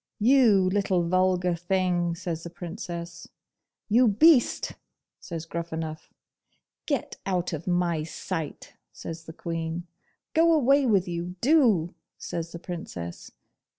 [0.17, 3.27] 'You little vulgar thing!' says the Princess.
[3.87, 4.73] 'You beast!'
[5.19, 6.11] says Gruffanuff.
[6.87, 9.85] 'Get out of my sight!' says the Queen.
[10.33, 13.31] 'Go away with you, do!' says the Princess.